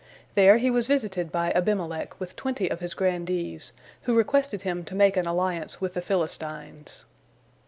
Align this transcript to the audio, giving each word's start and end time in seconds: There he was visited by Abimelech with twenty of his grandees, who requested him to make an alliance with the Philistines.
There 0.33 0.57
he 0.57 0.71
was 0.71 0.87
visited 0.87 1.31
by 1.31 1.51
Abimelech 1.51 2.19
with 2.19 2.35
twenty 2.35 2.67
of 2.69 2.79
his 2.79 2.95
grandees, 2.95 3.71
who 4.01 4.17
requested 4.17 4.63
him 4.63 4.83
to 4.85 4.95
make 4.95 5.15
an 5.15 5.27
alliance 5.27 5.79
with 5.79 5.93
the 5.93 6.01
Philistines. 6.01 7.05